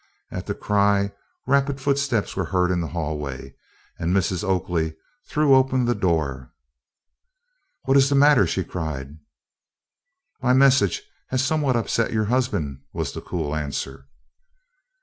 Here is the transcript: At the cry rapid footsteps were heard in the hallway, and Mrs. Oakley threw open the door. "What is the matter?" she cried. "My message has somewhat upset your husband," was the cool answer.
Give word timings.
At 0.31 0.47
the 0.47 0.55
cry 0.55 1.11
rapid 1.45 1.79
footsteps 1.79 2.35
were 2.35 2.45
heard 2.45 2.71
in 2.71 2.81
the 2.81 2.87
hallway, 2.87 3.53
and 3.99 4.15
Mrs. 4.15 4.43
Oakley 4.43 4.95
threw 5.27 5.53
open 5.53 5.85
the 5.85 5.93
door. 5.93 6.51
"What 7.83 7.97
is 7.97 8.09
the 8.09 8.15
matter?" 8.15 8.47
she 8.47 8.63
cried. 8.63 9.19
"My 10.41 10.53
message 10.53 11.03
has 11.27 11.45
somewhat 11.45 11.75
upset 11.75 12.11
your 12.11 12.25
husband," 12.25 12.81
was 12.93 13.11
the 13.13 13.21
cool 13.21 13.55
answer. 13.55 14.07